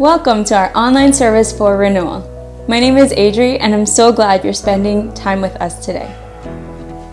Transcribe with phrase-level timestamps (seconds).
[0.00, 2.24] Welcome to our online service for renewal.
[2.66, 6.10] My name is Adri, and I'm so glad you're spending time with us today.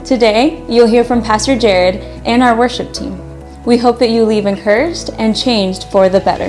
[0.06, 1.96] Today, you'll hear from Pastor Jared
[2.26, 3.20] and our worship team.
[3.66, 6.48] We hope that you leave encouraged and changed for the better.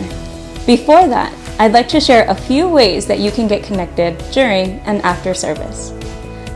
[0.64, 4.78] Before that, I'd like to share a few ways that you can get connected during
[4.86, 5.90] and after service.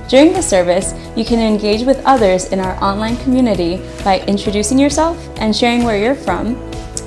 [0.09, 5.19] During the service, you can engage with others in our online community by introducing yourself
[5.39, 6.55] and sharing where you're from,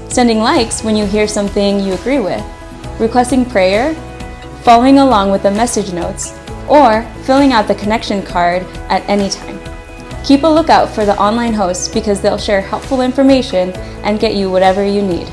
[0.10, 2.44] sending likes when you hear something you agree with,
[3.00, 3.94] requesting prayer,
[4.64, 9.60] following along with the message notes, or filling out the connection card at any time.
[10.24, 13.72] Keep a lookout for the online hosts because they'll share helpful information
[14.04, 15.32] and get you whatever you need.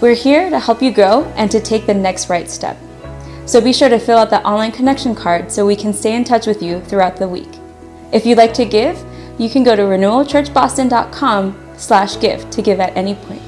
[0.00, 2.78] We're here to help you grow and to take the next right step.
[3.44, 6.24] So be sure to fill out the online connection card so we can stay in
[6.24, 7.48] touch with you throughout the week.
[8.12, 9.02] If you'd like to give,
[9.38, 13.42] you can go to renewalchurchboston.com slash give to give at any point.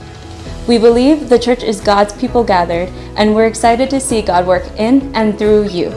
[0.71, 4.63] We believe the church is God's people gathered, and we're excited to see God work
[4.79, 5.89] in and through you.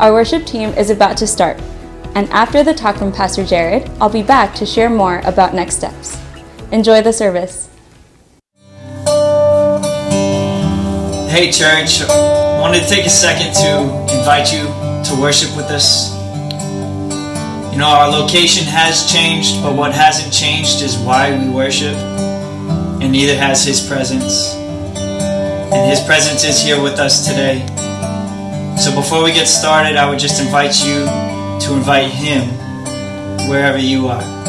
[0.00, 1.60] Our worship team is about to start,
[2.16, 5.76] and after the talk from Pastor Jared, I'll be back to share more about next
[5.76, 6.20] steps.
[6.72, 7.68] Enjoy the service.
[11.30, 12.02] Hey, church.
[12.02, 14.64] I wanted to take a second to invite you
[15.04, 16.12] to worship with us.
[17.72, 21.94] You know, our location has changed, but what hasn't changed is why we worship
[23.00, 24.54] and neither has His presence.
[24.54, 27.66] And His presence is here with us today.
[28.76, 32.48] So before we get started, I would just invite you to invite Him
[33.48, 34.39] wherever you are.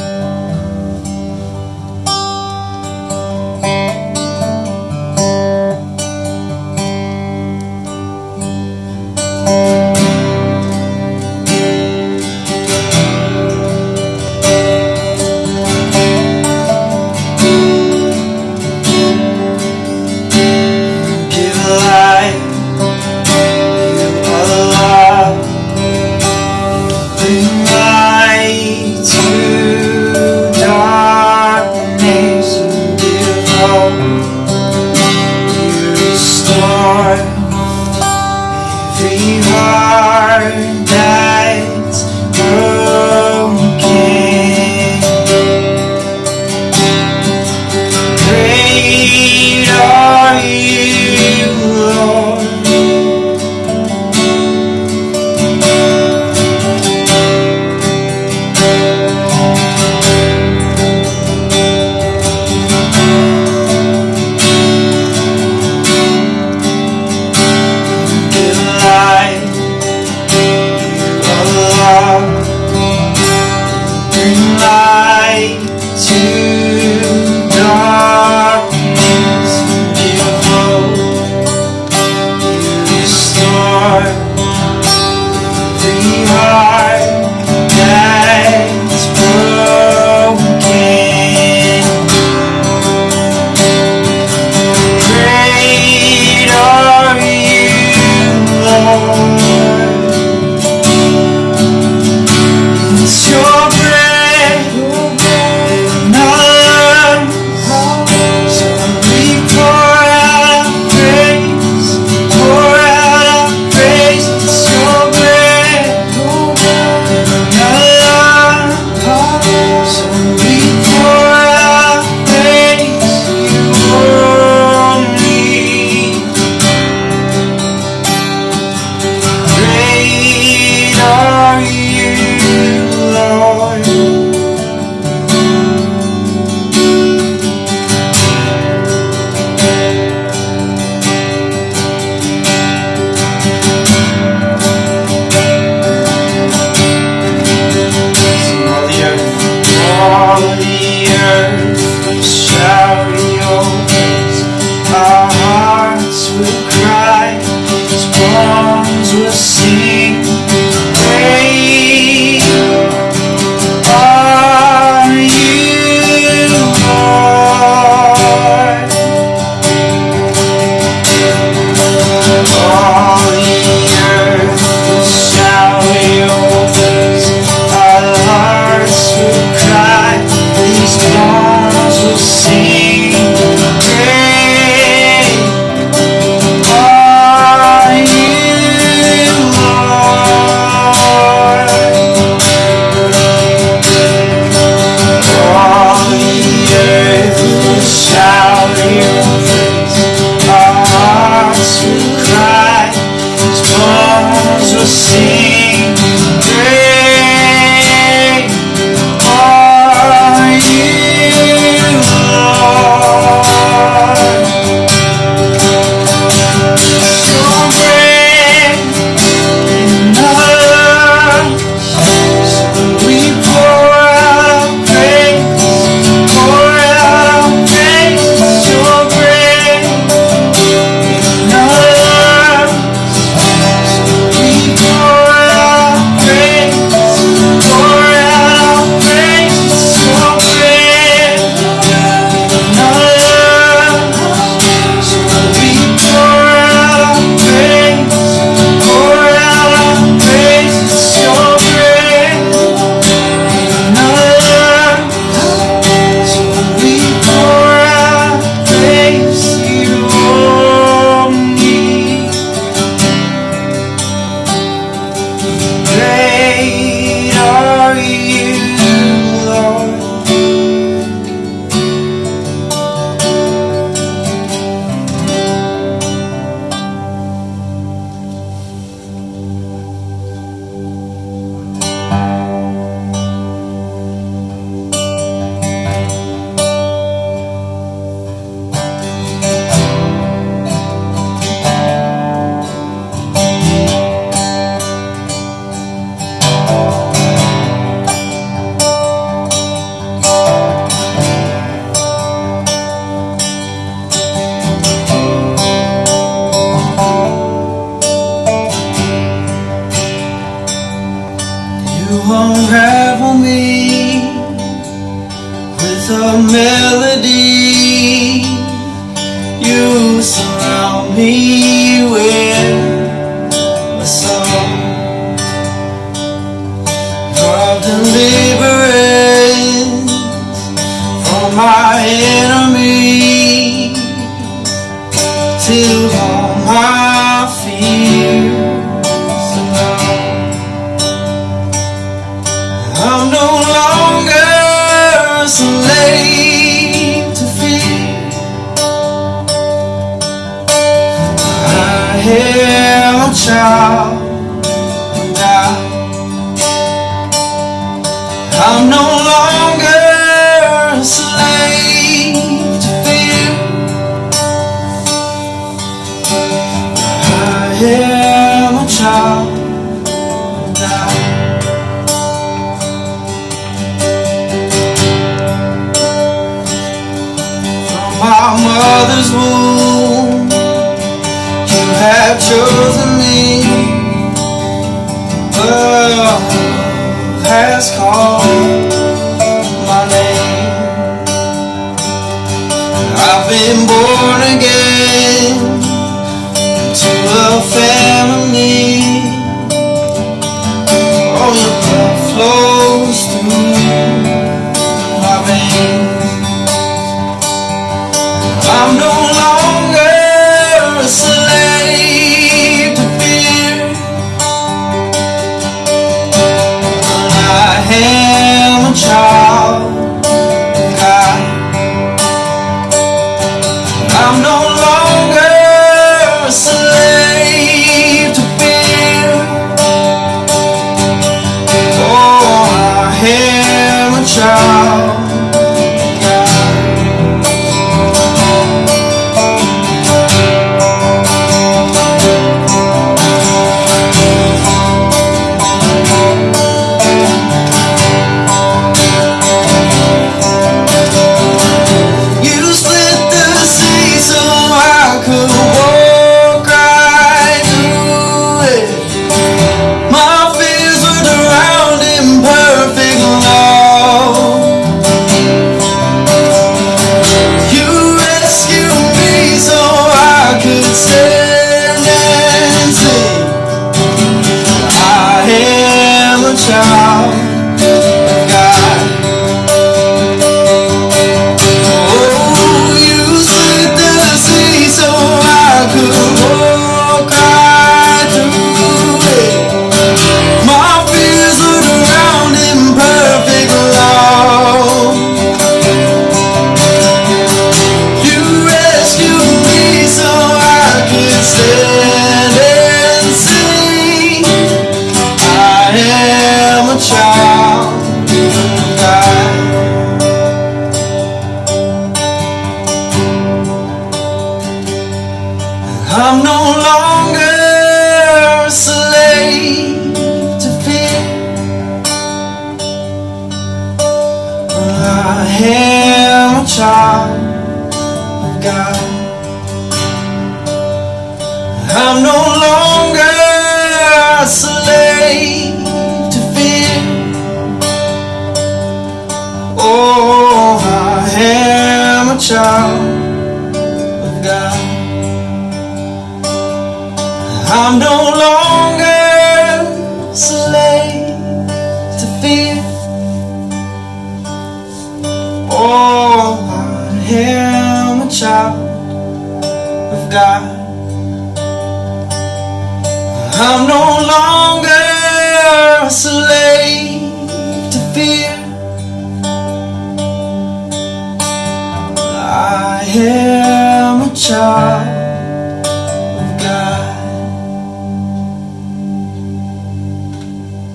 [408.84, 409.21] I could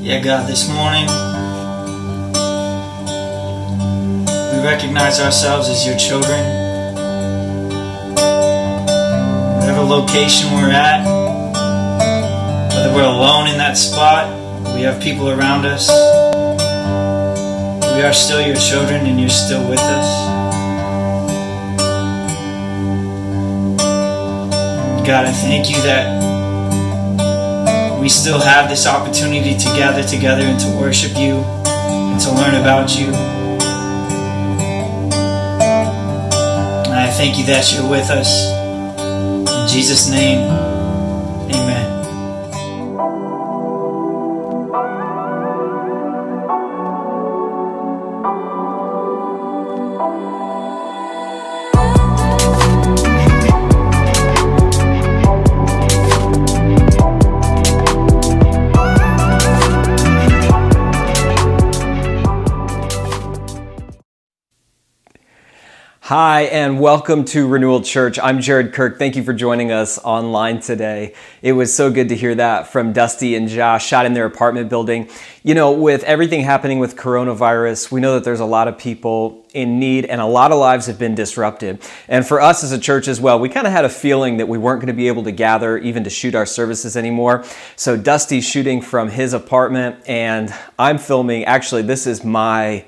[0.07, 1.07] Yeah, God, this morning
[4.53, 6.39] we recognize ourselves as your children.
[9.59, 11.05] Whatever location we're at,
[12.73, 14.29] whether we're alone in that spot,
[14.77, 15.89] we have people around us.
[17.97, 20.07] We are still your children and you're still with us.
[25.05, 26.16] God, I thank you that
[28.07, 32.55] we still have this opportunity to gather together and to worship you and to learn
[32.55, 33.07] about you.
[36.87, 38.49] And I thank you that you're with us.
[39.51, 40.76] In Jesus' name,
[66.67, 68.19] and welcome to Renewal Church.
[68.21, 68.99] I'm Jared Kirk.
[68.99, 71.15] Thank you for joining us online today.
[71.41, 74.69] It was so good to hear that from Dusty and Josh, shot in their apartment
[74.69, 75.09] building.
[75.45, 79.47] You know, with everything happening with coronavirus, we know that there's a lot of people
[79.55, 81.81] in need and a lot of lives have been disrupted.
[82.09, 84.49] And for us as a church as well, we kind of had a feeling that
[84.49, 87.45] we weren't going to be able to gather even to shoot our services anymore.
[87.77, 91.45] So Dusty's shooting from his apartment, and I'm filming.
[91.45, 92.87] Actually, this is my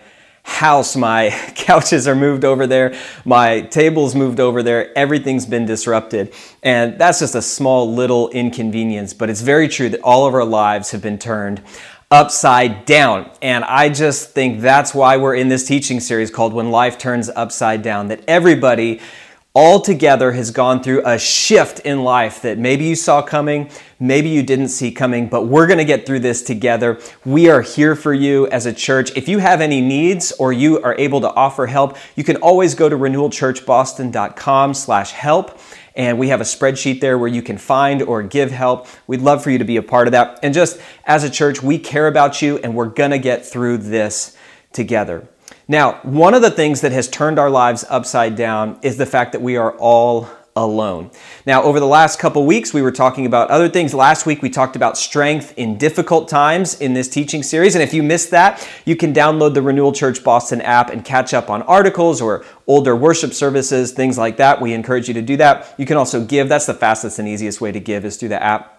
[0.49, 0.97] house.
[0.97, 2.99] My couches are moved over there.
[3.25, 4.97] My table's moved over there.
[4.97, 6.33] Everything's been disrupted.
[6.63, 10.45] And that's just a small little inconvenience, but it's very true that all of our
[10.45, 11.63] lives have been turned
[12.11, 13.31] upside down.
[13.43, 17.29] And I just think that's why we're in this teaching series called When Life Turns
[17.29, 19.01] Upside Down, that everybody
[19.59, 24.41] altogether has gone through a shift in life that maybe you saw coming, maybe you
[24.41, 26.97] didn't see coming, but we're going to get through this together.
[27.25, 29.11] We are here for you as a church.
[29.17, 32.77] If you have any needs or you are able to offer help, you can always
[32.77, 35.59] go to renewalchurchboston.com slash help.
[35.97, 38.87] And we have a spreadsheet there where you can find or give help.
[39.09, 40.39] We'd love for you to be a part of that.
[40.45, 43.79] And just as a church, we care about you and we're going to get through
[43.79, 44.37] this
[44.73, 45.27] together.
[45.71, 49.33] Now, one of the things that has turned our lives upside down is the fact
[49.33, 51.11] that we are all alone.
[51.45, 53.93] Now, over the last couple weeks, we were talking about other things.
[53.93, 57.75] Last week, we talked about strength in difficult times in this teaching series.
[57.75, 61.35] And if you missed that, you can download the Renewal Church Boston app and catch
[61.35, 64.63] up on articles or older worship services, things like that.
[64.63, 65.75] We encourage you to do that.
[65.77, 66.49] You can also give.
[66.49, 68.78] That's the fastest and easiest way to give is through the app.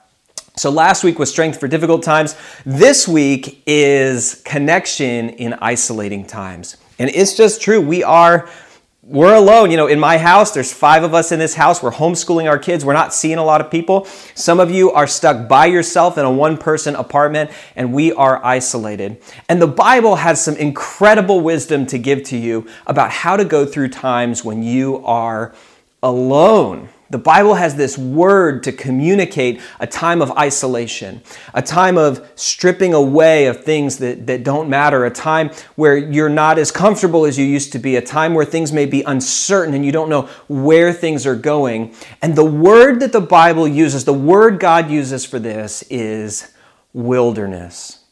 [0.60, 2.36] So last week was strength for difficult times.
[2.66, 6.76] This week is connection in isolating times.
[7.00, 7.80] And it's just true.
[7.80, 8.50] We are
[9.02, 9.72] we're alone.
[9.72, 11.82] You know, in my house, there's five of us in this house.
[11.82, 12.84] We're homeschooling our kids.
[12.84, 14.04] We're not seeing a lot of people.
[14.36, 18.44] Some of you are stuck by yourself in a one person apartment, and we are
[18.44, 19.22] isolated.
[19.48, 23.66] And the Bible has some incredible wisdom to give to you about how to go
[23.66, 25.56] through times when you are
[26.04, 26.90] alone.
[27.12, 31.22] The Bible has this word to communicate a time of isolation,
[31.56, 36.30] a time of stripping away of things that, that don't matter, a time where you're
[36.30, 39.74] not as comfortable as you used to be, a time where things may be uncertain
[39.74, 41.96] and you don't know where things are going.
[42.22, 46.54] And the word that the Bible uses, the word God uses for this is
[46.94, 48.04] wilderness.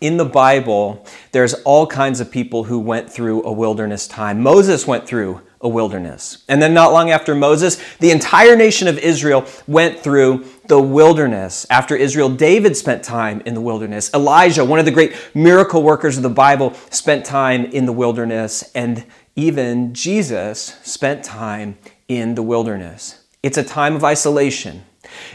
[0.00, 4.40] In the Bible, there's all kinds of people who went through a wilderness time.
[4.40, 6.42] Moses went through a wilderness.
[6.48, 11.66] And then, not long after Moses, the entire nation of Israel went through the wilderness.
[11.68, 14.10] After Israel, David spent time in the wilderness.
[14.14, 18.70] Elijah, one of the great miracle workers of the Bible, spent time in the wilderness.
[18.74, 19.04] And
[19.36, 21.76] even Jesus spent time
[22.08, 23.24] in the wilderness.
[23.42, 24.84] It's a time of isolation.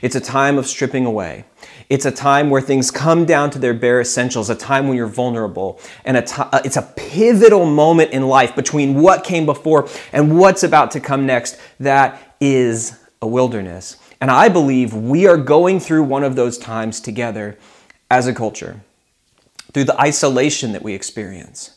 [0.02, 1.46] It's a time of stripping away.
[1.90, 5.08] It's a time where things come down to their bare essentials, a time when you're
[5.08, 5.80] vulnerable.
[6.04, 10.38] And a t- uh, it's a pivotal moment in life between what came before and
[10.38, 11.60] what's about to come next.
[11.80, 13.98] That is a wilderness.
[14.20, 17.58] And I believe we are going through one of those times together
[18.10, 18.82] as a culture
[19.74, 21.76] through the isolation that we experience.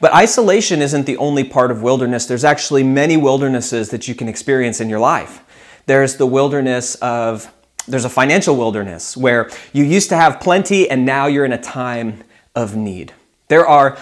[0.00, 2.26] But isolation isn't the only part of wilderness.
[2.26, 5.40] There's actually many wildernesses that you can experience in your life.
[5.86, 7.52] There's the wilderness of,
[7.90, 11.60] there's a financial wilderness where you used to have plenty and now you're in a
[11.60, 12.22] time
[12.54, 13.12] of need.
[13.48, 13.98] There are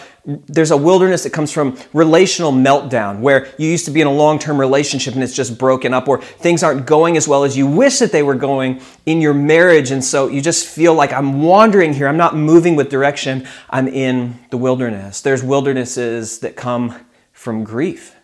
[0.47, 4.13] there's a wilderness that comes from relational meltdown where you used to be in a
[4.13, 7.67] long-term relationship and it's just broken up or things aren't going as well as you
[7.67, 9.91] wish that they were going in your marriage.
[9.91, 12.09] And so you just feel like I'm wandering here.
[12.09, 13.49] I'm not moving with direction.
[13.71, 15.23] I'm in the wilderness.
[15.23, 16.95] There's wildernesses that come
[17.33, 18.15] from grief.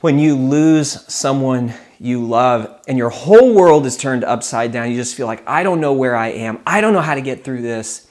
[0.00, 4.96] When you lose someone you love and your whole world is turned upside down you
[4.96, 7.44] just feel like I don't know where I am I don't know how to get
[7.44, 8.06] through this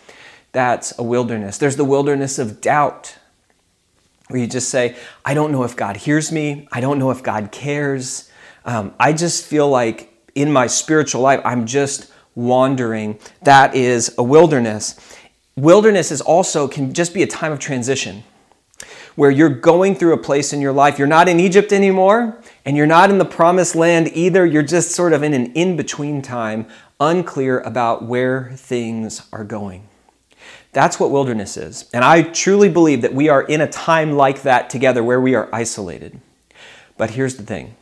[0.56, 1.58] that's a wilderness.
[1.58, 3.18] There's the wilderness of doubt,
[4.30, 6.70] where you just say, I don't know if God hears me.
[6.72, 8.32] I don't know if God cares.
[8.64, 13.20] Um, I just feel like in my spiritual life, I'm just wandering.
[13.42, 14.98] That is a wilderness.
[15.58, 18.24] Wilderness is also can just be a time of transition
[19.16, 20.98] where you're going through a place in your life.
[20.98, 24.46] You're not in Egypt anymore, and you're not in the promised land either.
[24.46, 26.68] You're just sort of in an in between time,
[27.00, 29.88] unclear about where things are going.
[30.74, 31.90] That's what wilderness is.
[31.94, 35.36] And I truly believe that we are in a time like that together where we
[35.36, 36.20] are isolated.
[36.98, 37.76] But here's the thing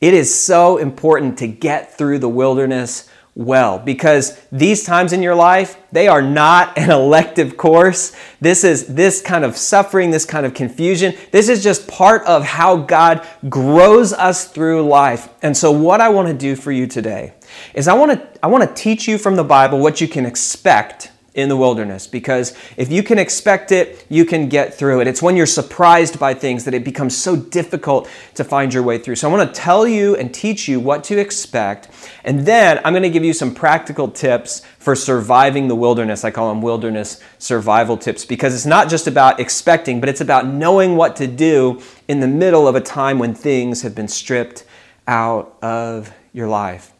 [0.00, 5.34] it is so important to get through the wilderness well because these times in your
[5.34, 8.16] life they are not an elective course.
[8.40, 12.44] This is this kind of suffering this kind of confusion this is just part of
[12.44, 15.28] how god grows us through life.
[15.42, 17.34] And so what i want to do for you today
[17.74, 20.24] is i want to i want to teach you from the bible what you can
[20.24, 25.06] expect in the wilderness because if you can expect it, you can get through it.
[25.06, 28.98] It's when you're surprised by things that it becomes so difficult to find your way
[28.98, 29.16] through.
[29.16, 31.90] So I want to tell you and teach you what to expect,
[32.24, 36.24] and then I'm going to give you some practical tips for surviving the wilderness.
[36.24, 40.46] I call them wilderness survival tips because it's not just about expecting, but it's about
[40.46, 44.64] knowing what to do in the middle of a time when things have been stripped
[45.06, 46.95] out of your life.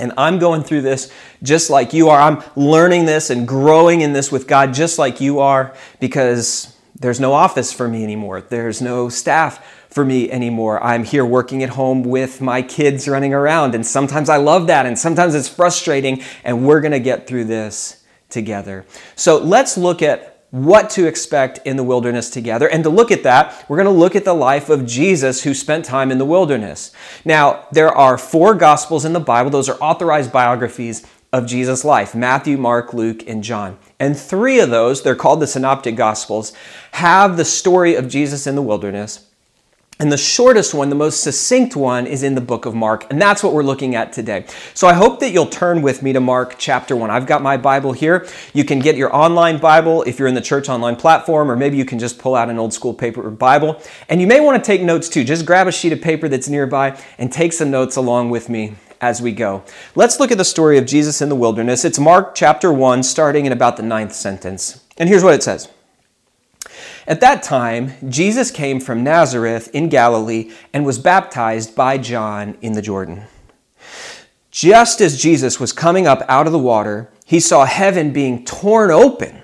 [0.00, 2.20] And I'm going through this just like you are.
[2.20, 7.20] I'm learning this and growing in this with God just like you are because there's
[7.20, 8.40] no office for me anymore.
[8.40, 10.82] There's no staff for me anymore.
[10.82, 13.74] I'm here working at home with my kids running around.
[13.74, 16.22] And sometimes I love that and sometimes it's frustrating.
[16.44, 18.86] And we're going to get through this together.
[19.16, 22.68] So let's look at what to expect in the wilderness together.
[22.68, 25.54] And to look at that, we're going to look at the life of Jesus who
[25.54, 26.92] spent time in the wilderness.
[27.24, 32.14] Now, there are four gospels in the Bible, those are authorized biographies of Jesus' life
[32.14, 33.78] Matthew, Mark, Luke, and John.
[33.98, 36.52] And three of those, they're called the Synoptic Gospels,
[36.92, 39.29] have the story of Jesus in the wilderness.
[40.00, 43.06] And the shortest one, the most succinct one, is in the book of Mark.
[43.10, 44.46] And that's what we're looking at today.
[44.72, 47.10] So I hope that you'll turn with me to Mark chapter 1.
[47.10, 48.26] I've got my Bible here.
[48.54, 51.76] You can get your online Bible if you're in the church online platform, or maybe
[51.76, 53.78] you can just pull out an old school paper Bible.
[54.08, 55.22] And you may want to take notes too.
[55.22, 58.76] Just grab a sheet of paper that's nearby and take some notes along with me
[59.02, 59.62] as we go.
[59.94, 61.84] Let's look at the story of Jesus in the wilderness.
[61.84, 64.82] It's Mark chapter 1, starting in about the ninth sentence.
[64.96, 65.68] And here's what it says.
[67.06, 72.72] At that time, Jesus came from Nazareth in Galilee and was baptized by John in
[72.72, 73.24] the Jordan.
[74.50, 78.90] Just as Jesus was coming up out of the water, he saw heaven being torn
[78.90, 79.42] open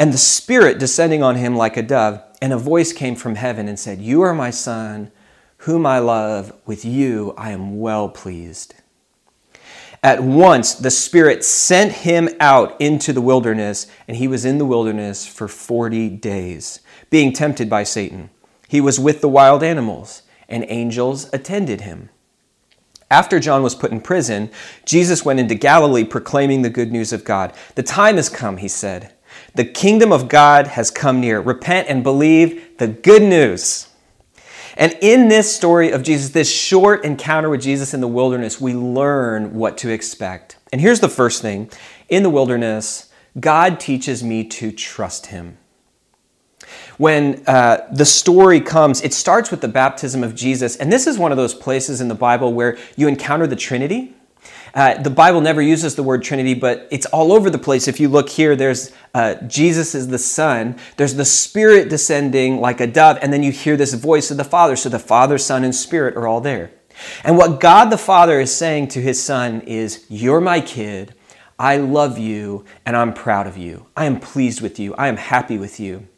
[0.00, 2.22] and the Spirit descending on him like a dove.
[2.42, 5.12] And a voice came from heaven and said, You are my Son,
[5.58, 6.54] whom I love.
[6.64, 8.74] With you I am well pleased.
[10.02, 14.64] At once the Spirit sent him out into the wilderness, and he was in the
[14.64, 18.30] wilderness for 40 days, being tempted by Satan.
[18.66, 22.08] He was with the wild animals, and angels attended him.
[23.10, 24.50] After John was put in prison,
[24.86, 27.52] Jesus went into Galilee proclaiming the good news of God.
[27.74, 29.12] The time has come, he said.
[29.54, 31.40] The kingdom of God has come near.
[31.40, 33.88] Repent and believe the good news.
[34.80, 38.72] And in this story of Jesus, this short encounter with Jesus in the wilderness, we
[38.72, 40.56] learn what to expect.
[40.72, 41.70] And here's the first thing
[42.08, 45.58] in the wilderness, God teaches me to trust Him.
[46.96, 50.76] When uh, the story comes, it starts with the baptism of Jesus.
[50.76, 54.14] And this is one of those places in the Bible where you encounter the Trinity.
[54.74, 57.88] Uh, the Bible never uses the word Trinity, but it's all over the place.
[57.88, 62.80] If you look here, there's uh, Jesus is the Son, there's the Spirit descending like
[62.80, 64.76] a dove, and then you hear this voice of the Father.
[64.76, 66.70] So the Father, Son, and Spirit are all there.
[67.24, 71.14] And what God the Father is saying to his son is, You're my kid.
[71.58, 73.86] I love you and I'm proud of you.
[73.94, 74.94] I am pleased with you.
[74.94, 76.08] I am happy with you.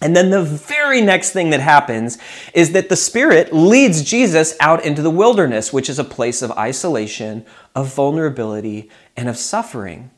[0.00, 2.18] And then the very next thing that happens
[2.54, 6.50] is that the Spirit leads Jesus out into the wilderness, which is a place of
[6.52, 10.10] isolation, of vulnerability, and of suffering.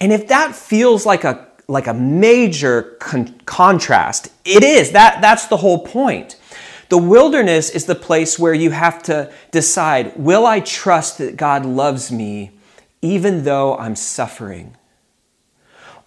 [0.00, 4.90] And if that feels like a like a major con- contrast, it is.
[4.90, 6.36] That that's the whole point.
[6.88, 11.64] The wilderness is the place where you have to decide, will I trust that God
[11.64, 12.50] loves me
[13.00, 14.76] even though I'm suffering?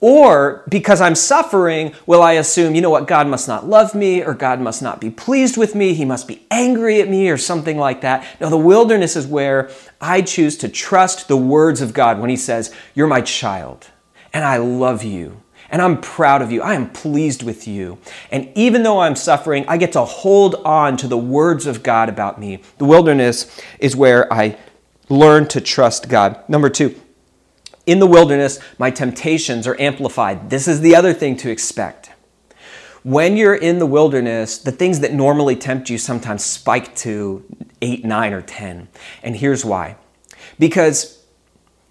[0.02, 4.24] Or because I'm suffering, will I assume, you know what, God must not love me,
[4.24, 7.38] or God must not be pleased with me, He must be angry at me, or
[7.38, 8.26] something like that?
[8.40, 9.70] No, the wilderness is where
[10.02, 13.88] I choose to trust the words of God when He says, You're my child,
[14.34, 17.98] and I love you, and I'm proud of you, I am pleased with you.
[18.32, 22.10] And even though I'm suffering, I get to hold on to the words of God
[22.10, 22.62] about me.
[22.78, 24.58] The wilderness is where I
[25.10, 26.44] learn to trust God.
[26.50, 27.00] Number two,
[27.86, 30.50] in the wilderness, my temptations are amplified.
[30.50, 32.12] This is the other thing to expect.
[33.04, 37.46] When you're in the wilderness, the things that normally tempt you sometimes spike to
[37.82, 38.88] 8, 9, or 10.
[39.22, 39.98] And here's why.
[40.58, 41.24] Because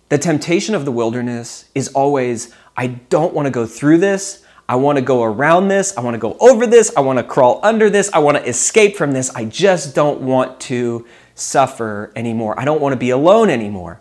[0.09, 4.45] the temptation of the wilderness is always I don't want to go through this.
[4.69, 5.97] I want to go around this.
[5.97, 6.93] I want to go over this.
[6.97, 8.11] I want to crawl under this.
[8.13, 9.33] I want to escape from this.
[9.35, 12.59] I just don't want to suffer anymore.
[12.59, 14.01] I don't want to be alone anymore.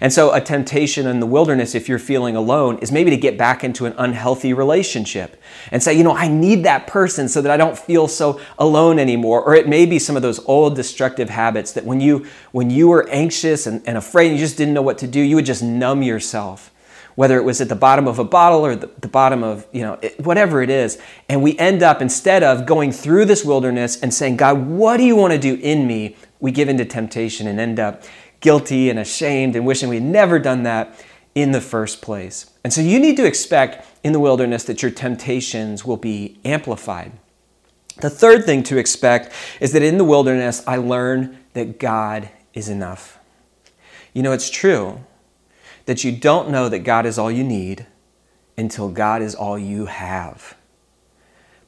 [0.00, 3.38] And so, a temptation in the wilderness, if you're feeling alone, is maybe to get
[3.38, 7.50] back into an unhealthy relationship and say, you know, I need that person so that
[7.50, 9.42] I don't feel so alone anymore.
[9.42, 12.88] Or it may be some of those old destructive habits that when you when you
[12.88, 15.62] were anxious and, and afraid, you just didn't know what to do, you would just
[15.62, 16.72] numb yourself.
[17.14, 19.80] Whether it was at the bottom of a bottle or the, the bottom of, you
[19.80, 20.98] know, it, whatever it is.
[21.30, 25.04] And we end up, instead of going through this wilderness and saying, God, what do
[25.04, 26.14] you want to do in me?
[26.40, 28.02] We give into temptation and end up
[28.40, 32.50] guilty and ashamed and wishing we'd never done that in the first place.
[32.64, 37.12] And so you need to expect in the wilderness that your temptations will be amplified.
[38.00, 42.68] The third thing to expect is that in the wilderness, I learn that God is
[42.68, 43.18] enough.
[44.12, 45.04] You know, it's true
[45.86, 47.86] that you don't know that God is all you need
[48.58, 50.56] until God is all you have.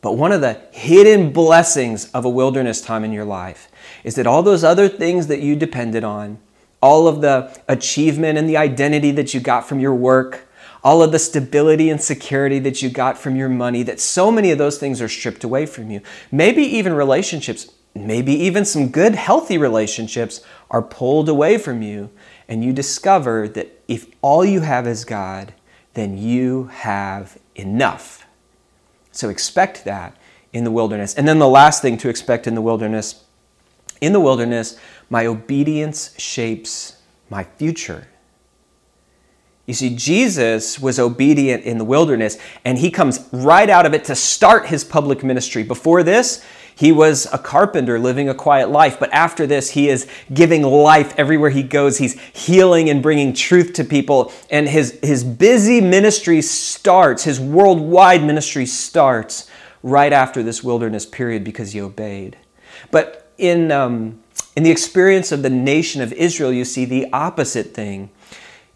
[0.01, 3.69] But one of the hidden blessings of a wilderness time in your life
[4.05, 6.39] is that all those other things that you depended on,
[6.81, 10.49] all of the achievement and the identity that you got from your work,
[10.85, 14.51] all of the stability and security that you got from your money, that so many
[14.51, 16.01] of those things are stripped away from you.
[16.31, 22.11] Maybe even relationships, maybe even some good, healthy relationships are pulled away from you,
[22.49, 25.53] and you discover that if all you have is God,
[25.95, 28.25] then you have enough.
[29.11, 30.17] So expect that
[30.53, 31.15] in the wilderness.
[31.15, 33.25] And then the last thing to expect in the wilderness
[34.01, 34.79] in the wilderness,
[35.11, 36.97] my obedience shapes
[37.31, 38.07] my future.
[39.67, 44.05] You see, Jesus was obedient in the wilderness, and he comes right out of it
[44.05, 45.63] to start his public ministry.
[45.63, 46.43] Before this,
[46.75, 51.13] he was a carpenter living a quiet life, but after this, he is giving life
[51.19, 51.99] everywhere he goes.
[51.99, 58.25] He's healing and bringing truth to people, and his, his busy ministry starts, his worldwide
[58.25, 59.51] ministry starts
[59.83, 62.39] right after this wilderness period because he obeyed.
[62.91, 64.23] But in, um,
[64.59, 68.11] in the experience of the nation of Israel, you see the opposite thing.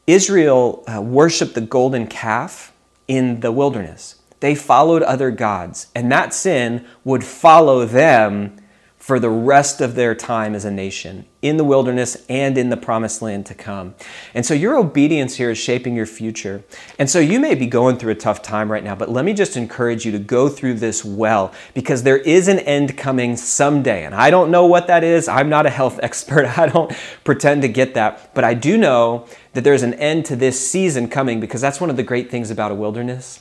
[0.07, 2.73] Israel uh, worshiped the golden calf
[3.09, 4.23] in the wilderness.
[4.39, 8.62] They followed other gods, and that sin would follow them
[9.03, 12.77] for the rest of their time as a nation in the wilderness and in the
[12.77, 13.93] promised land to come.
[14.33, 16.63] And so your obedience here is shaping your future.
[17.01, 19.33] And so you may be going through a tough time right now, but let me
[19.33, 24.05] just encourage you to go through this well because there is an end coming someday.
[24.05, 25.27] And I don't know what that is.
[25.27, 26.57] I'm not a health expert.
[26.57, 26.93] I don't
[27.25, 28.33] pretend to get that.
[28.35, 31.91] But I do know that there's an end to this season coming because that's one
[31.91, 33.41] of the great things about a wilderness.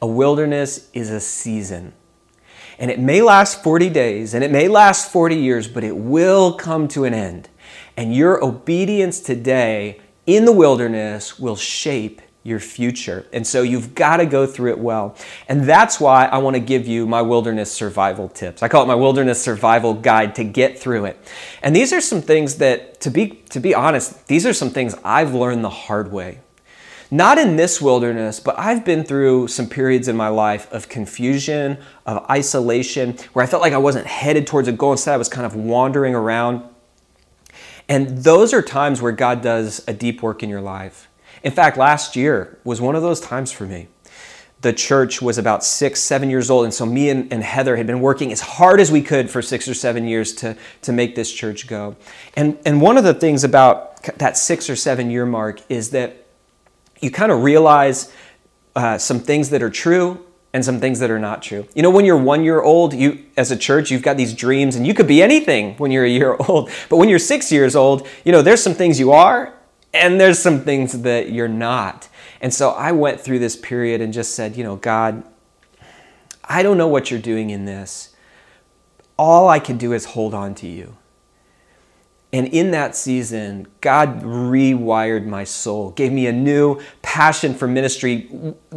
[0.00, 1.94] A wilderness is a season.
[2.78, 6.54] And it may last 40 days and it may last 40 years, but it will
[6.54, 7.48] come to an end.
[7.96, 13.26] And your obedience today in the wilderness will shape your future.
[13.32, 15.16] And so you've got to go through it well.
[15.48, 18.62] And that's why I want to give you my wilderness survival tips.
[18.62, 21.18] I call it my wilderness survival guide to get through it.
[21.62, 24.94] And these are some things that to be to be honest, these are some things
[25.04, 26.40] I've learned the hard way.
[27.10, 31.78] Not in this wilderness, but I've been through some periods in my life of confusion,
[32.04, 34.92] of isolation, where I felt like I wasn't headed towards a goal.
[34.92, 36.64] Instead, I was kind of wandering around.
[37.88, 41.08] And those are times where God does a deep work in your life.
[41.44, 43.86] In fact, last year was one of those times for me.
[44.62, 46.64] the church was about six, seven years old.
[46.64, 49.42] And so me and, and, Heather had been working as hard as we could for
[49.42, 51.94] six or seven years to, to make this church go.
[52.34, 56.25] And, and one of the things about that six or seven year mark is that
[57.00, 58.12] you kind of realize
[58.74, 61.66] uh, some things that are true and some things that are not true.
[61.74, 64.74] You know, when you're one year old, you as a church, you've got these dreams,
[64.74, 66.70] and you could be anything when you're a year old.
[66.88, 69.52] But when you're six years old, you know, there's some things you are,
[69.92, 72.08] and there's some things that you're not.
[72.40, 75.24] And so I went through this period and just said, you know, God,
[76.44, 78.14] I don't know what you're doing in this.
[79.18, 80.96] All I can do is hold on to you.
[82.36, 88.28] And in that season, God rewired my soul, gave me a new passion for ministry,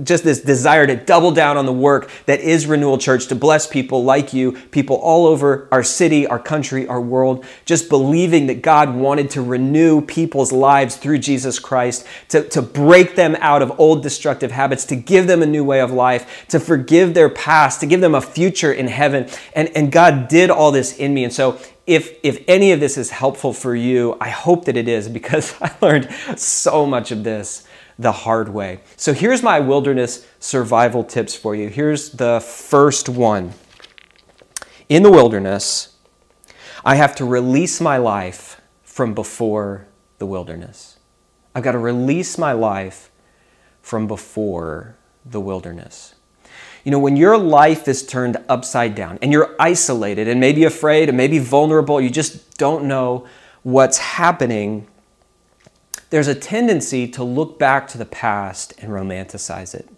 [0.02, 3.68] just this desire to double down on the work that is Renewal Church, to bless
[3.68, 8.62] people like you, people all over our city, our country, our world, just believing that
[8.62, 13.78] God wanted to renew people's lives through Jesus Christ, to, to break them out of
[13.78, 17.82] old destructive habits, to give them a new way of life, to forgive their past,
[17.82, 19.28] to give them a future in heaven.
[19.54, 21.26] And, and God did all this in me.
[21.26, 24.88] And so if if any of this is helpful for you, I hope that it
[24.88, 28.80] is because I learned so much of this the hard way.
[28.96, 31.68] So here's my wilderness survival tips for you.
[31.68, 33.54] Here's the first one.
[34.88, 35.98] In the wilderness,
[36.86, 39.88] I have to release my life from before
[40.20, 41.00] the wilderness.
[41.56, 43.10] I've got to release my life
[43.82, 46.14] from before the wilderness.
[46.84, 51.10] You know, when your life is turned upside down and you're isolated and maybe afraid
[51.10, 53.28] and maybe vulnerable, you just don't know
[53.64, 54.88] what's happening,
[56.10, 59.90] there's a tendency to look back to the past and romanticize it.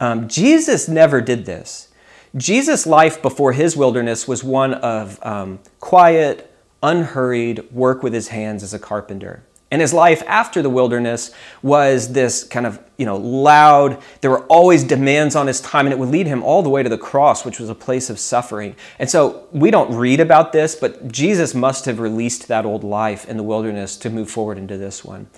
[0.00, 1.88] Um, Jesus never did this.
[2.36, 8.62] Jesus' life before his wilderness was one of um, quiet, unhurried work with his hands
[8.62, 9.42] as a carpenter.
[9.70, 11.30] And his life after the wilderness
[11.62, 15.92] was this kind of, you know, loud, there were always demands on his time, and
[15.92, 18.18] it would lead him all the way to the cross, which was a place of
[18.18, 18.74] suffering.
[18.98, 23.28] And so we don't read about this, but Jesus must have released that old life
[23.28, 25.28] in the wilderness to move forward into this one.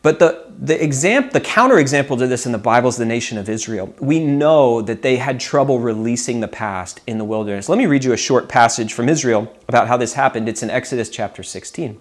[0.00, 3.48] But the, the example, the counterexample to this in the Bible is the nation of
[3.48, 3.92] Israel.
[3.98, 7.68] We know that they had trouble releasing the past in the wilderness.
[7.68, 10.48] Let me read you a short passage from Israel about how this happened.
[10.48, 11.98] It's in Exodus chapter 16.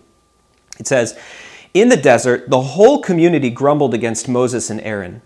[0.77, 1.17] It says,
[1.75, 5.21] in the desert, the whole community grumbled against Moses and Aaron.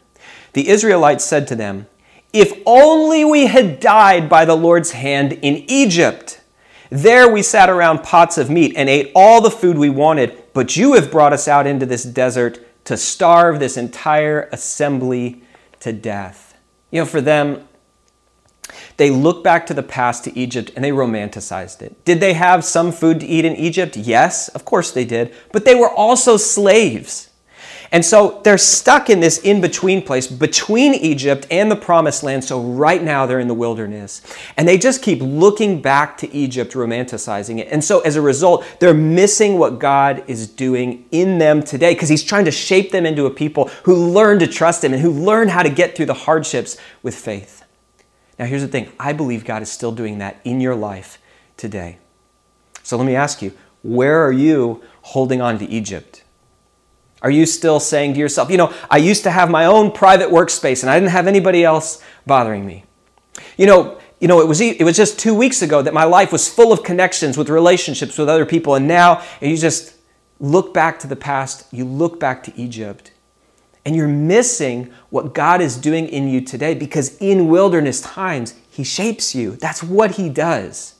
[0.53, 1.87] The Israelites said to them,
[2.33, 6.41] If only we had died by the Lord's hand in Egypt.
[6.89, 10.75] There we sat around pots of meat and ate all the food we wanted, but
[10.75, 15.43] you have brought us out into this desert to starve this entire assembly
[15.81, 16.57] to death.
[16.89, 17.68] You know, for them,
[18.99, 22.03] they look back to the past to Egypt and they romanticized it.
[22.03, 23.95] Did they have some food to eat in Egypt?
[23.95, 25.33] Yes, of course they did.
[25.53, 27.29] But they were also slaves.
[27.93, 32.43] And so they're stuck in this in between place between Egypt and the promised land.
[32.43, 34.21] So right now they're in the wilderness.
[34.57, 37.69] And they just keep looking back to Egypt, romanticizing it.
[37.71, 42.09] And so as a result, they're missing what God is doing in them today because
[42.09, 45.11] He's trying to shape them into a people who learn to trust Him and who
[45.11, 47.58] learn how to get through the hardships with faith.
[48.39, 51.19] Now, here's the thing I believe God is still doing that in your life
[51.57, 51.97] today.
[52.81, 53.51] So let me ask you
[53.83, 56.23] where are you holding on to Egypt?
[57.21, 60.29] Are you still saying to yourself, you know, I used to have my own private
[60.29, 62.85] workspace and I didn't have anybody else bothering me?
[63.57, 66.31] You know, you know, it was it was just 2 weeks ago that my life
[66.31, 69.95] was full of connections with relationships with other people and now you just
[70.39, 73.11] look back to the past, you look back to Egypt
[73.85, 78.83] and you're missing what God is doing in you today because in wilderness times, He
[78.83, 79.55] shapes you.
[79.55, 80.95] That's what He does.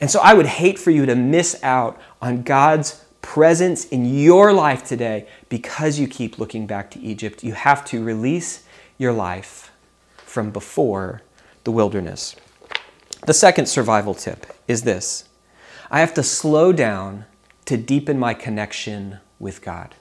[0.00, 4.52] And so I would hate for you to miss out on God's presence in your
[4.52, 7.44] life today because you keep looking back to Egypt.
[7.44, 8.64] You have to release
[8.98, 9.70] your life
[10.16, 11.22] from before
[11.64, 12.34] the wilderness.
[13.26, 15.28] The second survival tip is this
[15.90, 17.26] I have to slow down
[17.66, 19.94] to deepen my connection with God.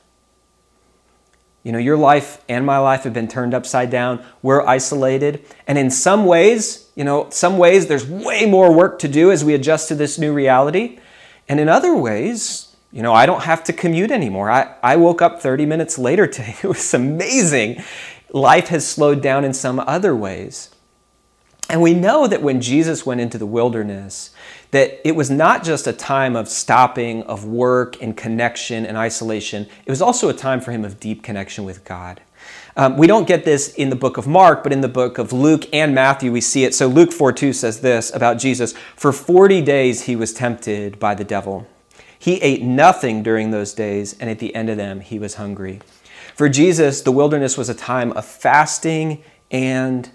[1.64, 4.24] You know, your life and my life have been turned upside down.
[4.42, 5.46] We're isolated.
[5.68, 9.44] And in some ways, you know, some ways there's way more work to do as
[9.44, 11.00] we adjust to this new reality.
[11.48, 14.50] And in other ways, you know, I don't have to commute anymore.
[14.50, 16.56] I, I woke up 30 minutes later today.
[16.64, 17.84] It was amazing.
[18.34, 20.72] Life has slowed down in some other ways.
[21.70, 24.32] And we know that when Jesus went into the wilderness,
[24.72, 29.68] that it was not just a time of stopping, of work and connection and isolation,
[29.86, 32.22] it was also a time for him of deep connection with God.
[32.76, 35.34] Um, we don't get this in the book of Mark, but in the book of
[35.34, 36.74] Luke and Matthew, we see it.
[36.74, 41.16] So Luke 4 2 says this about Jesus For 40 days he was tempted by
[41.16, 41.68] the devil.
[42.18, 45.82] He ate nothing during those days, and at the end of them, he was hungry.
[46.36, 50.10] For Jesus, the wilderness was a time of fasting and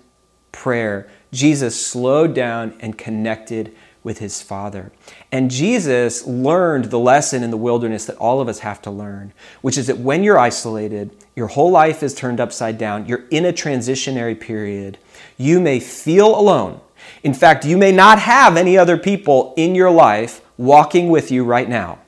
[0.53, 1.11] prayer.
[1.37, 4.91] Jesus slowed down and connected with his Father.
[5.31, 9.33] And Jesus learned the lesson in the wilderness that all of us have to learn,
[9.63, 13.45] which is that when you're isolated, your whole life is turned upside down, you're in
[13.45, 14.97] a transitionary period,
[15.37, 16.81] you may feel alone.
[17.23, 21.45] In fact, you may not have any other people in your life walking with you
[21.45, 21.99] right now.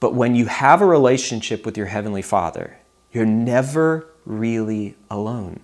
[0.00, 2.78] But when you have a relationship with your Heavenly Father,
[3.12, 5.60] you're never really alone.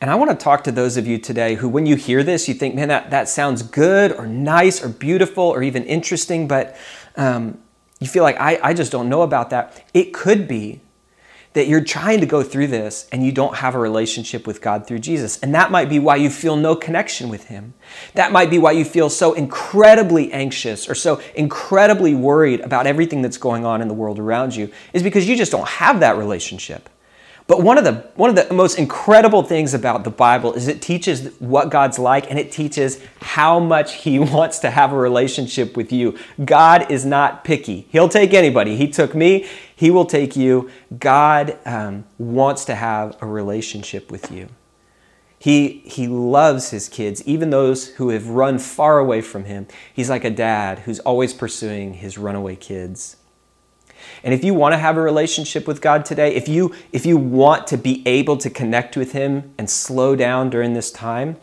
[0.00, 2.48] And I want to talk to those of you today who, when you hear this,
[2.48, 6.76] you think, man, that, that sounds good or nice or beautiful or even interesting, but
[7.16, 7.58] um,
[8.00, 9.84] you feel like I, I just don't know about that.
[9.92, 10.80] It could be
[11.52, 14.86] that you're trying to go through this and you don't have a relationship with God
[14.86, 15.38] through Jesus.
[15.40, 17.74] And that might be why you feel no connection with Him.
[18.14, 23.20] That might be why you feel so incredibly anxious or so incredibly worried about everything
[23.20, 26.16] that's going on in the world around you, is because you just don't have that
[26.16, 26.88] relationship.
[27.50, 30.80] But one of the one of the most incredible things about the Bible is it
[30.80, 35.76] teaches what God's like and it teaches how much he wants to have a relationship
[35.76, 36.16] with you.
[36.44, 37.88] God is not picky.
[37.90, 38.76] He'll take anybody.
[38.76, 40.70] He took me, he will take you.
[40.96, 44.48] God um, wants to have a relationship with you.
[45.36, 49.66] He, he loves his kids, even those who have run far away from him.
[49.92, 53.16] He's like a dad who's always pursuing his runaway kids.
[54.22, 57.16] And if you want to have a relationship with God today, if you if you
[57.16, 61.36] want to be able to connect with him and slow down during this time,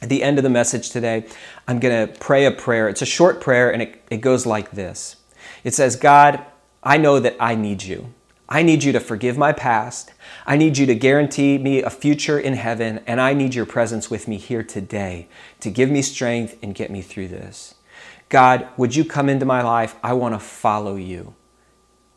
[0.00, 1.26] at the end of the message today,
[1.66, 2.88] I'm going to pray a prayer.
[2.88, 5.16] It's a short prayer and it, it goes like this.
[5.64, 6.44] It says, God,
[6.82, 8.14] I know that I need you.
[8.48, 10.12] I need you to forgive my past.
[10.46, 14.10] I need you to guarantee me a future in heaven, and I need your presence
[14.10, 15.28] with me here today
[15.60, 17.74] to give me strength and get me through this.
[18.30, 19.96] God, would you come into my life?
[20.02, 21.34] I want to follow you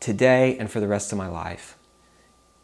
[0.02, 1.78] today and for the rest of my life.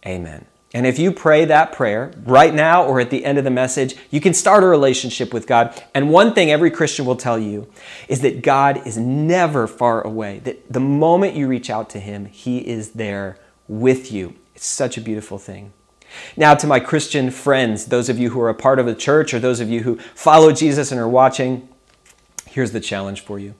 [0.06, 0.46] Amen.
[0.74, 3.94] And if you pray that prayer right now or at the end of the message,
[4.10, 5.82] you can start a relationship with God.
[5.94, 7.72] And one thing every Christian will tell you
[8.06, 12.26] is that God is never far away, that the moment you reach out to Him,
[12.26, 14.34] He is there with you.
[14.54, 15.72] It's such a beautiful thing.
[16.36, 19.32] Now, to my Christian friends, those of you who are a part of a church
[19.32, 21.68] or those of you who follow Jesus and are watching,
[22.46, 23.54] here's the challenge for you.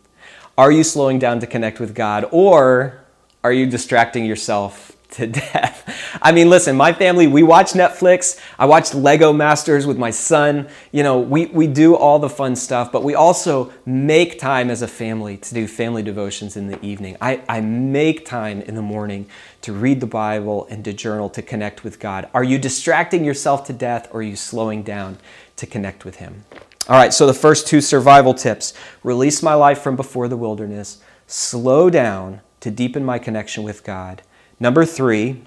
[0.59, 3.05] Are you slowing down to connect with God or
[3.45, 6.19] are you distracting yourself to death?
[6.21, 8.41] I mean, listen, my family, we watch Netflix.
[8.59, 10.69] I watch Lego Masters with my son.
[10.93, 14.83] You know, we, we do all the fun stuff, but we also make time as
[14.83, 17.17] a family to do family devotions in the evening.
[17.21, 19.29] I, I make time in the morning
[19.63, 22.29] to read the Bible and to journal to connect with God.
[22.35, 25.19] Are you distracting yourself to death or are you slowing down
[25.57, 26.45] to connect with Him?
[26.89, 28.73] All right, so the first two survival tips
[29.03, 34.23] release my life from before the wilderness, slow down to deepen my connection with God.
[34.61, 35.43] Number three,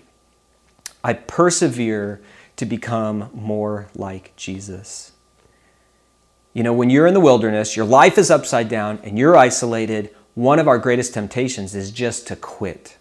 [1.03, 2.21] I persevere
[2.57, 5.11] to become more like Jesus.
[6.53, 10.13] You know, when you're in the wilderness, your life is upside down and you're isolated,
[10.35, 12.97] one of our greatest temptations is just to quit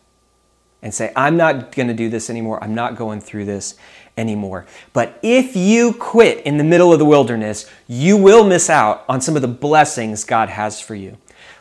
[0.82, 2.62] and say, I'm not going to do this anymore.
[2.62, 3.74] I'm not going through this
[4.16, 4.66] anymore.
[4.92, 9.20] But if you quit in the middle of the wilderness, you will miss out on
[9.20, 11.18] some of the blessings God has for you.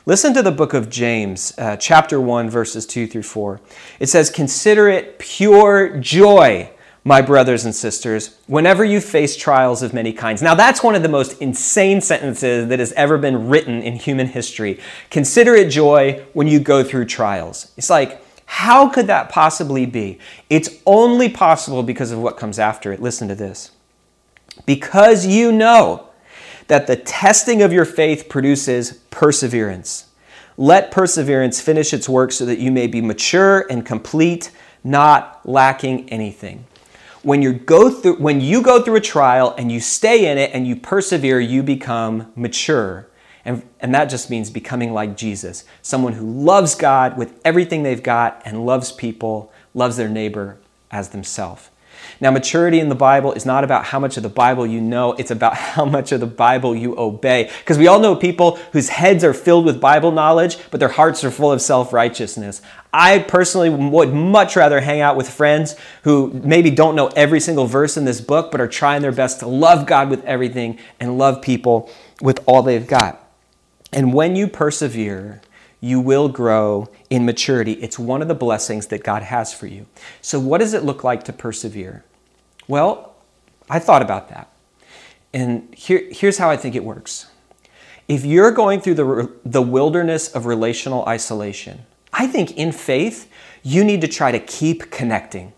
[0.10, 3.62] Listen to the book of James, uh, chapter 1, verses 2 through 4.
[4.00, 6.72] It says, Consider it pure joy,
[7.04, 10.41] my brothers and sisters, whenever you face trials of many kinds.
[10.41, 14.26] Now, that's one of the most insane sentences that has ever been written in human
[14.26, 14.80] history.
[15.12, 17.72] Consider it joy when you go through trials.
[17.78, 20.17] It's like, how could that possibly be?
[20.50, 23.00] It's only possible because of what comes after it.
[23.00, 23.74] Listen to this.
[24.65, 26.09] Because you know
[26.70, 30.06] that the testing of your faith produces perseverance.
[30.56, 34.52] Let perseverance finish its work so that you may be mature and complete,
[34.84, 36.66] not lacking anything.
[37.24, 40.52] When you go through when you go through a trial and you stay in it
[40.54, 43.08] and you persevere, you become mature.
[43.44, 48.04] And, and that just means becoming like Jesus, someone who loves God with everything they've
[48.04, 50.58] got and loves people, loves their neighbor
[50.92, 51.69] as themselves.
[52.22, 55.13] Now, maturity in the Bible is not about how much of the Bible you know,
[55.13, 57.50] it's about how much of the Bible you obey.
[57.60, 61.24] Because we all know people whose heads are filled with Bible knowledge, but their hearts
[61.24, 62.62] are full of self righteousness.
[62.92, 67.67] I personally would much rather hang out with friends who maybe don't know every single
[67.67, 71.17] verse in this book, but are trying their best to love God with everything and
[71.17, 71.90] love people
[72.22, 73.26] with all they've got.
[73.94, 75.42] And when you persevere,
[75.82, 77.74] you will grow in maturity.
[77.74, 79.86] It's one of the blessings that God has for you.
[80.22, 82.04] So, what does it look like to persevere?
[82.70, 83.15] Well,
[83.67, 84.48] I thought about that.
[85.34, 87.26] And here, here's how I think it works.
[88.08, 91.82] If you're going through the, the wilderness of relational isolation,
[92.13, 93.30] I think in faith,
[93.63, 95.52] you need to try to keep connecting.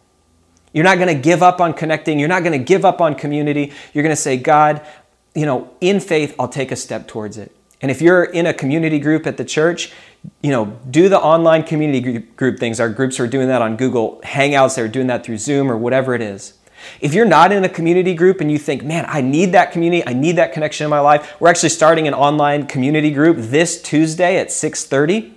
[0.73, 2.17] You're not going to give up on connecting.
[2.17, 3.73] You're not going to give up on community.
[3.93, 4.85] You're going to say, God,
[5.35, 7.53] you know, in faith, I'll take a step towards it.
[7.81, 9.91] And if you're in a community group at the church,
[10.41, 12.79] you know, do the online community group things.
[12.79, 16.13] Our groups are doing that on Google Hangouts, they're doing that through Zoom or whatever
[16.13, 16.53] it is.
[16.99, 20.05] If you're not in a community group and you think, man, I need that community,
[20.05, 23.81] I need that connection in my life, we're actually starting an online community group this
[23.81, 25.33] Tuesday at 6:30.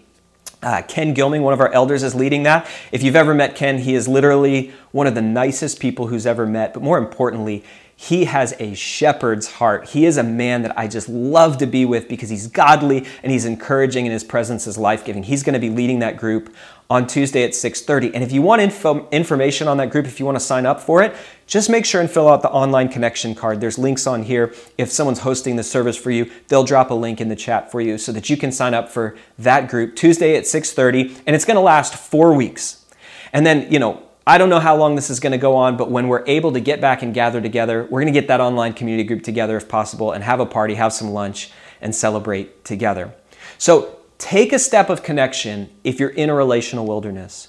[0.62, 2.66] Uh, Ken Gilming, one of our elders, is leading that.
[2.90, 6.46] If you've ever met Ken, he is literally one of the nicest people who's ever
[6.46, 6.72] met.
[6.72, 7.64] But more importantly,
[7.96, 9.90] he has a shepherd's heart.
[9.90, 13.30] He is a man that I just love to be with because he's godly and
[13.30, 15.22] he's encouraging and his presence is life-giving.
[15.22, 16.54] He's going to be leading that group
[16.90, 18.12] on Tuesday at 6:30.
[18.14, 20.80] And if you want info, information on that group, if you want to sign up
[20.80, 21.14] for it,
[21.46, 23.60] just make sure and fill out the online connection card.
[23.60, 24.54] There's links on here.
[24.78, 27.80] If someone's hosting the service for you, they'll drop a link in the chat for
[27.80, 31.44] you so that you can sign up for that group Tuesday at 6:30, and it's
[31.44, 32.84] going to last 4 weeks.
[33.32, 35.76] And then, you know, I don't know how long this is going to go on,
[35.76, 38.40] but when we're able to get back and gather together, we're going to get that
[38.40, 41.50] online community group together if possible and have a party, have some lunch,
[41.82, 43.12] and celebrate together.
[43.58, 47.48] So take a step of connection if you're in a relational wilderness.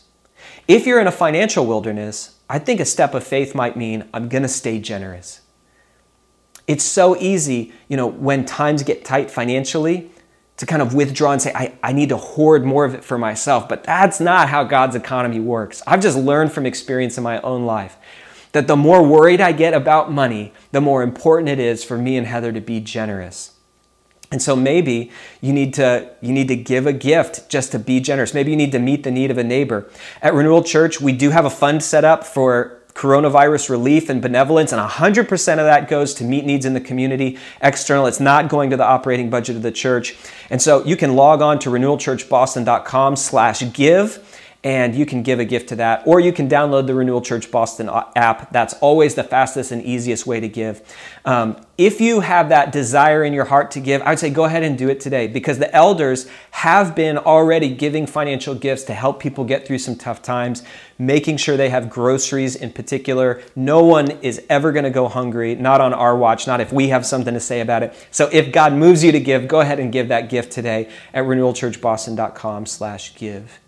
[0.67, 4.29] If you're in a financial wilderness, I think a step of faith might mean I'm
[4.29, 5.41] going to stay generous.
[6.67, 10.11] It's so easy, you know, when times get tight financially
[10.57, 13.17] to kind of withdraw and say, I, I need to hoard more of it for
[13.17, 13.67] myself.
[13.67, 15.83] But that's not how God's economy works.
[15.85, 17.97] I've just learned from experience in my own life
[18.53, 22.15] that the more worried I get about money, the more important it is for me
[22.15, 23.54] and Heather to be generous.
[24.31, 27.99] And so maybe you need to you need to give a gift just to be
[27.99, 28.33] generous.
[28.33, 29.89] Maybe you need to meet the need of a neighbor.
[30.21, 34.71] At Renewal Church, we do have a fund set up for coronavirus relief and benevolence,
[34.71, 38.07] and 100% of that goes to meet needs in the community external.
[38.07, 40.15] It's not going to the operating budget of the church.
[40.49, 44.24] And so you can log on to renewalchurchboston.com slash give
[44.65, 46.01] and you can give a gift to that.
[46.07, 48.51] Or you can download the Renewal Church Boston app.
[48.51, 50.81] That's always the fastest and easiest way to give.
[51.23, 54.45] Um, if you have that desire in your heart to give, I would say go
[54.45, 58.95] ahead and do it today because the elders have been already giving financial gifts to
[58.95, 60.63] help people get through some tough times,
[60.97, 63.43] making sure they have groceries in particular.
[63.55, 66.87] No one is ever going to go hungry, not on our watch, not if we
[66.87, 67.93] have something to say about it.
[68.09, 71.23] So if God moves you to give, go ahead and give that gift today at
[71.25, 73.59] renewalchurchboston.com slash give.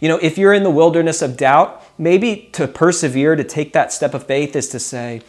[0.00, 3.92] You know, if you're in the wilderness of doubt, maybe to persevere, to take that
[3.92, 5.22] step of faith is to say,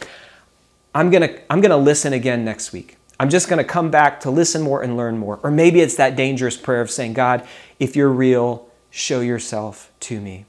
[0.94, 2.96] I'm going to I'm going to listen again next week.
[3.18, 5.40] I'm just going to come back to listen more and learn more.
[5.42, 7.46] Or maybe it's that dangerous prayer of saying, God,
[7.78, 10.46] if you're real, show yourself to me.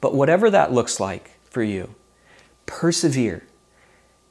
[0.00, 1.94] But whatever that looks like for you,
[2.66, 3.44] persevere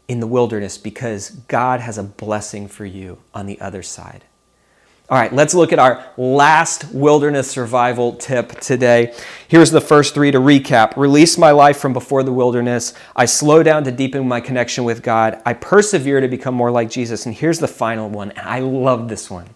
[0.08, 4.24] in the wilderness because God has a blessing for you on the other side.
[5.10, 9.14] All right, let's look at our last wilderness survival tip today.
[9.48, 12.94] Here's the first three to recap release my life from before the wilderness.
[13.16, 15.42] I slow down to deepen my connection with God.
[15.46, 17.26] I persevere to become more like Jesus.
[17.26, 18.34] And here's the final one.
[18.36, 19.48] I love this one.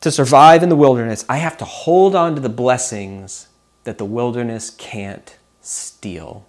[0.00, 3.50] To survive in the wilderness, I have to hold on to the blessings
[3.84, 6.48] that the wilderness can't steal.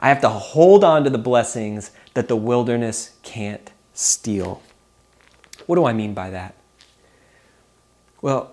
[0.00, 4.62] I have to hold on to the blessings that the wilderness can't steal.
[5.68, 6.54] What do I mean by that?
[8.22, 8.52] Well,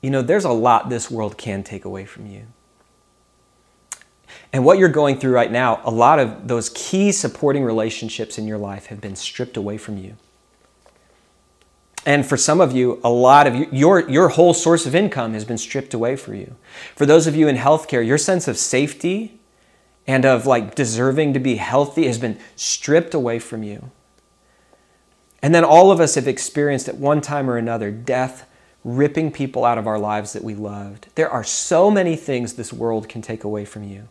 [0.00, 2.46] you know, there's a lot this world can take away from you.
[4.54, 8.46] And what you're going through right now, a lot of those key supporting relationships in
[8.46, 10.16] your life have been stripped away from you.
[12.06, 15.34] And for some of you, a lot of you, your, your whole source of income
[15.34, 16.56] has been stripped away for you.
[16.94, 19.40] For those of you in healthcare, your sense of safety
[20.06, 23.90] and of like deserving to be healthy has been stripped away from you.
[25.46, 28.50] And then all of us have experienced at one time or another death
[28.82, 31.06] ripping people out of our lives that we loved.
[31.14, 34.08] There are so many things this world can take away from you.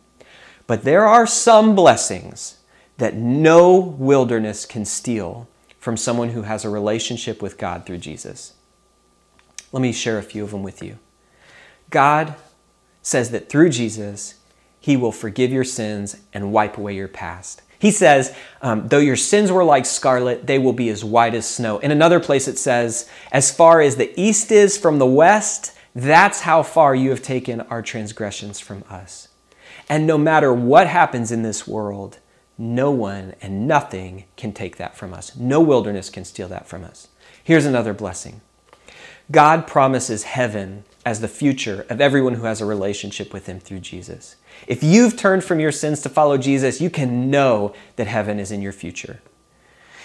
[0.66, 2.60] But there are some blessings
[2.96, 5.46] that no wilderness can steal
[5.78, 8.54] from someone who has a relationship with God through Jesus.
[9.72, 10.96] Let me share a few of them with you.
[11.90, 12.34] God
[13.02, 14.36] says that through Jesus,
[14.80, 17.60] He will forgive your sins and wipe away your past.
[17.78, 21.48] He says, um, though your sins were like scarlet, they will be as white as
[21.48, 21.78] snow.
[21.78, 26.42] In another place, it says, as far as the east is from the west, that's
[26.42, 29.28] how far you have taken our transgressions from us.
[29.88, 32.18] And no matter what happens in this world,
[32.58, 35.36] no one and nothing can take that from us.
[35.36, 37.08] No wilderness can steal that from us.
[37.42, 38.40] Here's another blessing
[39.30, 43.80] God promises heaven as the future of everyone who has a relationship with Him through
[43.80, 44.36] Jesus.
[44.66, 48.50] If you've turned from your sins to follow Jesus, you can know that heaven is
[48.50, 49.20] in your future.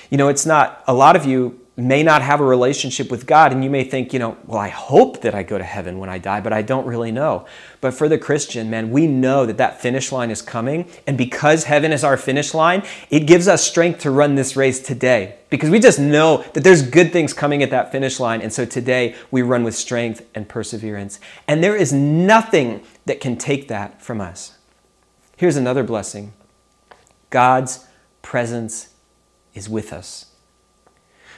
[0.10, 3.54] You know, it's not, a lot of you may not have a relationship with God,
[3.54, 6.10] and you may think, you know, well, I hope that I go to heaven when
[6.10, 7.46] I die, but I don't really know.
[7.80, 10.90] But for the Christian, man, we know that that finish line is coming.
[11.08, 14.82] And because heaven is our finish line, it gives us strength to run this race
[14.82, 18.42] today because we just know that there's good things coming at that finish line.
[18.42, 21.20] And so today we run with strength and perseverance.
[21.48, 24.58] And there is nothing that can take that from us.
[25.38, 26.34] Here's another blessing
[27.30, 27.88] God's
[28.22, 28.90] presence
[29.54, 30.31] is with us.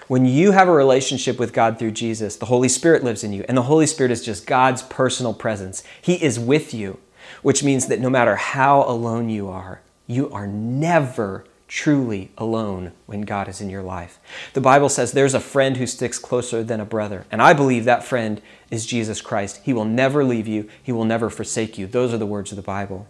[0.08, 3.46] When you have a relationship with God through Jesus, the Holy Spirit lives in you,
[3.48, 5.84] and the Holy Spirit is just God's personal presence.
[6.02, 7.00] He is with you,
[7.42, 13.22] which means that no matter how alone you are, you are never truly alone when
[13.22, 14.20] God is in your life.
[14.54, 17.86] The Bible says there's a friend who sticks closer than a brother, and I believe
[17.86, 19.62] that friend is Jesus Christ.
[19.64, 21.88] He will never leave you, He will never forsake you.
[21.88, 23.08] Those are the words of the Bible.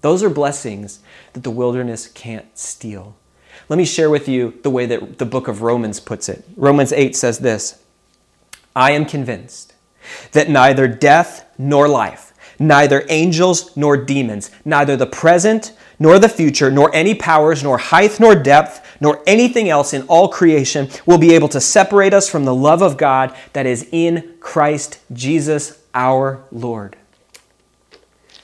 [0.00, 1.00] Those are blessings
[1.32, 3.16] that the wilderness can't steal.
[3.68, 6.44] Let me share with you the way that the book of Romans puts it.
[6.56, 7.82] Romans 8 says this
[8.74, 9.74] I am convinced
[10.32, 16.70] that neither death nor life, neither angels nor demons, neither the present nor the future,
[16.70, 21.34] nor any powers, nor height, nor depth, nor anything else in all creation will be
[21.34, 26.44] able to separate us from the love of God that is in Christ Jesus our
[26.52, 26.96] Lord.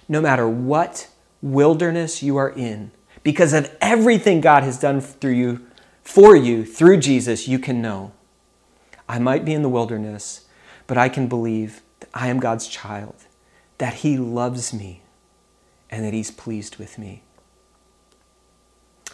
[0.09, 1.09] No matter what
[1.41, 2.91] wilderness you are in,
[3.25, 5.67] because of everything God has done through you,
[6.03, 8.13] for you through Jesus, you can know
[9.09, 10.47] I might be in the wilderness,
[10.87, 13.17] but I can believe that I am God's child,
[13.79, 15.03] that He loves me,
[15.91, 17.23] and that He's pleased with me.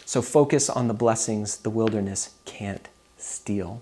[0.05, 3.81] So focus on the blessings the wilderness can't steal.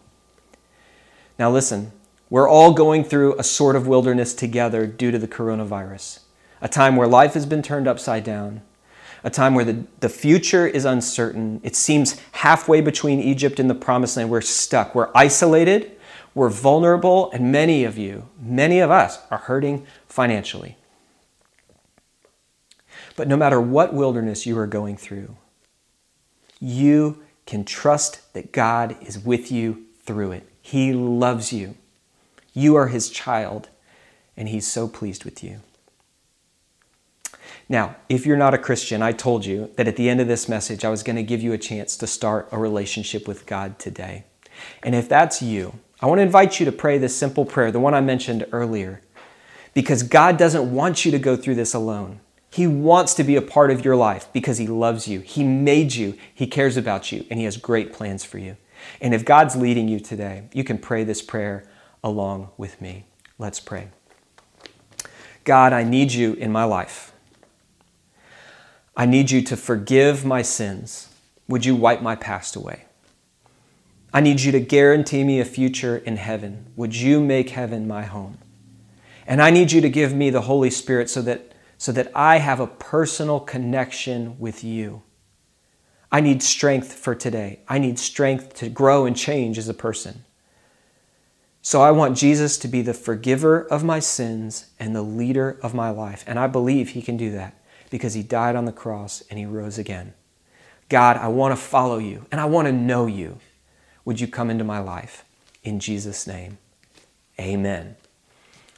[1.38, 1.92] Now, listen,
[2.30, 6.20] we're all going through a sort of wilderness together due to the coronavirus,
[6.62, 8.62] a time where life has been turned upside down,
[9.24, 11.60] a time where the, the future is uncertain.
[11.64, 14.30] It seems halfway between Egypt and the promised land.
[14.30, 15.92] We're stuck, we're isolated,
[16.34, 20.78] we're vulnerable, and many of you, many of us, are hurting financially.
[23.16, 25.36] But no matter what wilderness you are going through,
[26.62, 30.48] you can trust that God is with you through it.
[30.62, 31.76] He loves you.
[32.54, 33.70] You are His child,
[34.38, 35.62] and He's so pleased with you.
[37.72, 40.50] Now, if you're not a Christian, I told you that at the end of this
[40.50, 43.78] message, I was going to give you a chance to start a relationship with God
[43.78, 44.26] today.
[44.82, 47.80] And if that's you, I want to invite you to pray this simple prayer, the
[47.80, 49.02] one I mentioned earlier,
[49.76, 52.22] because God doesn't want you to go through this alone.
[52.50, 55.20] He wants to be a part of your life because He loves you.
[55.20, 58.58] He made you, He cares about you, and He has great plans for you.
[59.00, 61.66] And if God's leading you today, you can pray this prayer
[62.04, 63.06] along with me.
[63.38, 63.90] Let's pray.
[65.44, 67.14] God, I need you in my life.
[69.00, 71.08] I need you to forgive my sins.
[71.48, 72.84] Would you wipe my past away?
[74.14, 76.66] I need you to guarantee me a future in heaven.
[76.76, 78.40] Would you make heaven my home?
[79.26, 82.40] And I need you to give me the Holy Spirit so that so that I
[82.40, 85.02] have a personal connection with you.
[86.12, 87.62] I need strength for today.
[87.70, 90.26] I need strength to grow and change as a person.
[91.62, 95.74] So I want Jesus to be the forgiver of my sins and the leader of
[95.74, 96.26] my life.
[96.28, 97.56] And I believe he can do that
[97.90, 100.14] because he died on the cross and he rose again.
[100.90, 103.40] God, I want to follow you and I want to know you.
[104.06, 105.24] Would you come into my life?
[105.64, 106.58] In Jesus' name,
[107.40, 107.96] amen.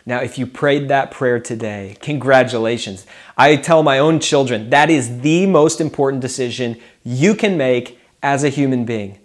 [0.06, 3.06] Now, if you prayed that prayer today, congratulations.
[3.38, 8.44] I tell my own children that is the most important decision you can make as
[8.44, 9.20] a human being.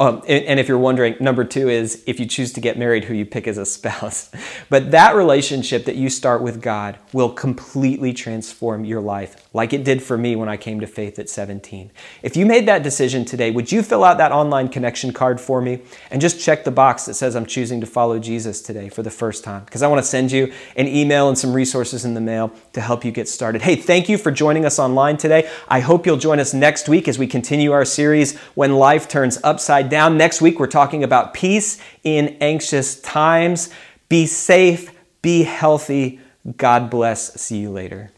[0.00, 3.02] Um, and, and, if you're wondering, number two is if you choose to get married,
[3.02, 4.30] who you pick as a spouse.
[4.68, 9.82] But that relationship that you start with God will completely transform your life, like it
[9.82, 11.90] did for me when I came to faith at 17.
[12.22, 15.60] If you made that decision today, would you fill out that online connection card for
[15.60, 15.82] me
[16.12, 19.10] and just check the box that says I'm choosing to follow Jesus today for the
[19.10, 19.64] first time?
[19.64, 22.80] Because I want to send you an email and some resources in the mail to
[22.80, 23.62] help you get started.
[23.62, 25.50] Hey, thank you for joining us online today.
[25.66, 29.40] I hope you'll join us next week as we continue our series, When Life Turns
[29.42, 30.16] Upside down.
[30.16, 33.70] Next week, we're talking about peace in anxious times.
[34.08, 36.20] Be safe, be healthy.
[36.56, 37.40] God bless.
[37.40, 38.10] See you later.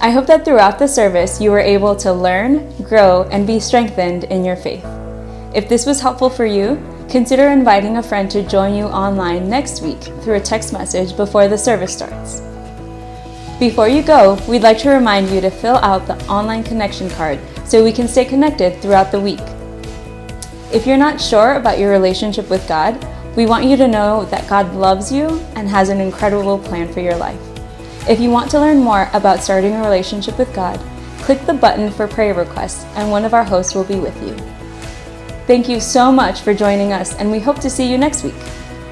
[0.00, 4.24] I hope that throughout the service you were able to learn, grow, and be strengthened
[4.24, 4.84] in your faith.
[5.54, 9.82] If this was helpful for you, consider inviting a friend to join you online next
[9.82, 12.40] week through a text message before the service starts.
[13.58, 17.40] Before you go, we'd like to remind you to fill out the online connection card
[17.64, 19.40] so we can stay connected throughout the week.
[20.70, 23.02] If you're not sure about your relationship with God,
[23.36, 27.00] we want you to know that God loves you and has an incredible plan for
[27.00, 27.40] your life.
[28.06, 30.78] If you want to learn more about starting a relationship with God,
[31.20, 34.36] click the button for prayer requests and one of our hosts will be with you.
[35.46, 38.34] Thank you so much for joining us, and we hope to see you next week.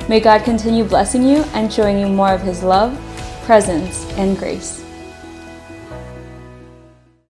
[0.08, 2.98] May God continue blessing you and showing you more of His love,
[3.44, 4.86] presence, and grace.